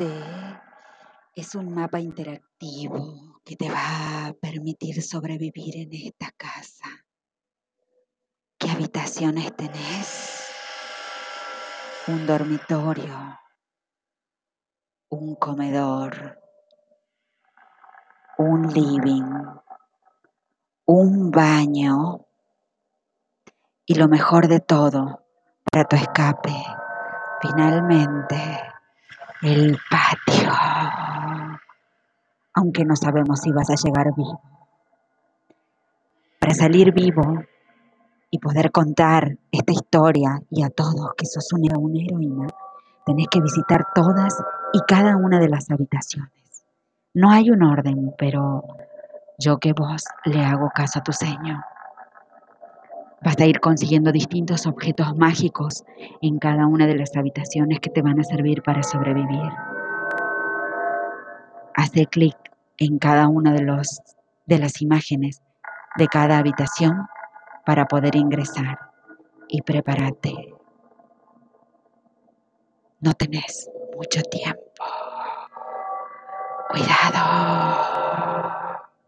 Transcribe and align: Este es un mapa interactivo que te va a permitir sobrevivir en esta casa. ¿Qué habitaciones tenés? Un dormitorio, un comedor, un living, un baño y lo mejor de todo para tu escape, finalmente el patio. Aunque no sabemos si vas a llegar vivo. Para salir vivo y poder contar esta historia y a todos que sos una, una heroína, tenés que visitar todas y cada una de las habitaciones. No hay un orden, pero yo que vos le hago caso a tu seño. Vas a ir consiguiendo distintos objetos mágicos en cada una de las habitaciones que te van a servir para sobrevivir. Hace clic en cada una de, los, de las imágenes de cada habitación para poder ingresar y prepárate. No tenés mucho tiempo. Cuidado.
Este 0.00 0.14
es 1.34 1.54
un 1.54 1.74
mapa 1.74 2.00
interactivo 2.00 3.38
que 3.44 3.54
te 3.54 3.68
va 3.68 4.28
a 4.28 4.32
permitir 4.32 5.02
sobrevivir 5.02 5.76
en 5.76 5.92
esta 5.92 6.30
casa. 6.38 6.86
¿Qué 8.56 8.70
habitaciones 8.70 9.54
tenés? 9.56 10.48
Un 12.06 12.26
dormitorio, 12.26 13.38
un 15.10 15.34
comedor, 15.34 16.40
un 18.38 18.72
living, 18.72 19.34
un 20.86 21.30
baño 21.30 22.26
y 23.84 23.96
lo 23.96 24.08
mejor 24.08 24.48
de 24.48 24.60
todo 24.60 25.26
para 25.70 25.84
tu 25.84 25.96
escape, 25.96 26.56
finalmente 27.42 28.70
el 29.42 29.78
patio. 29.90 30.52
Aunque 32.54 32.84
no 32.84 32.96
sabemos 32.96 33.40
si 33.40 33.50
vas 33.52 33.70
a 33.70 33.74
llegar 33.74 34.14
vivo. 34.16 34.40
Para 36.38 36.54
salir 36.54 36.92
vivo 36.92 37.42
y 38.30 38.38
poder 38.38 38.70
contar 38.70 39.38
esta 39.50 39.72
historia 39.72 40.40
y 40.50 40.62
a 40.62 40.70
todos 40.70 41.14
que 41.16 41.26
sos 41.26 41.52
una, 41.52 41.78
una 41.78 42.02
heroína, 42.02 42.46
tenés 43.04 43.28
que 43.28 43.40
visitar 43.40 43.86
todas 43.94 44.42
y 44.72 44.80
cada 44.86 45.16
una 45.16 45.38
de 45.38 45.48
las 45.48 45.70
habitaciones. 45.70 46.30
No 47.14 47.30
hay 47.30 47.50
un 47.50 47.62
orden, 47.62 48.14
pero 48.16 48.62
yo 49.38 49.58
que 49.58 49.72
vos 49.72 50.04
le 50.24 50.44
hago 50.44 50.70
caso 50.74 51.00
a 51.00 51.02
tu 51.02 51.12
seño. 51.12 51.60
Vas 53.22 53.36
a 53.38 53.46
ir 53.46 53.60
consiguiendo 53.60 54.12
distintos 54.12 54.66
objetos 54.66 55.14
mágicos 55.16 55.84
en 56.22 56.38
cada 56.38 56.66
una 56.66 56.86
de 56.86 56.96
las 56.96 57.14
habitaciones 57.16 57.80
que 57.80 57.90
te 57.90 58.00
van 58.00 58.18
a 58.18 58.24
servir 58.24 58.62
para 58.62 58.82
sobrevivir. 58.82 59.52
Hace 61.74 62.06
clic 62.06 62.36
en 62.78 62.98
cada 62.98 63.28
una 63.28 63.52
de, 63.52 63.62
los, 63.62 64.00
de 64.46 64.58
las 64.58 64.80
imágenes 64.80 65.42
de 65.96 66.06
cada 66.08 66.38
habitación 66.38 67.06
para 67.66 67.86
poder 67.86 68.16
ingresar 68.16 68.78
y 69.48 69.60
prepárate. 69.62 70.54
No 73.00 73.12
tenés 73.14 73.70
mucho 73.96 74.22
tiempo. 74.22 74.60
Cuidado. 76.70 77.69